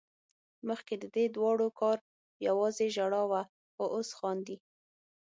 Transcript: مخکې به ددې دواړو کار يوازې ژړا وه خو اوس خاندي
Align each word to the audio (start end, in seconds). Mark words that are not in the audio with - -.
مخکې 0.67 0.93
به 0.97 0.99
ددې 1.07 1.25
دواړو 1.35 1.67
کار 1.79 1.97
يوازې 2.47 2.87
ژړا 2.95 3.23
وه 3.31 3.41
خو 3.73 3.85
اوس 3.95 4.09
خاندي 4.17 4.57